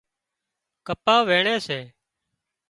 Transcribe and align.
ڪپا 0.85 1.15
وينڻي 1.27 1.55
سي 1.67 1.79